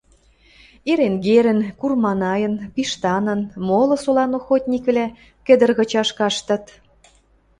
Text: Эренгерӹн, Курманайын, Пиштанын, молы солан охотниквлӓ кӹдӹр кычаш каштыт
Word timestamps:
Эренгерӹн, 0.91 1.59
Курманайын, 1.79 2.55
Пиштанын, 2.73 3.41
молы 3.67 3.95
солан 4.03 4.31
охотниквлӓ 4.37 5.07
кӹдӹр 5.47 5.71
кычаш 5.79 6.09
каштыт 6.17 6.65